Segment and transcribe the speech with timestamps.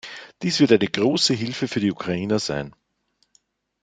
[0.41, 2.73] Dies wird eine große Hilfe für die Ukrainer sein.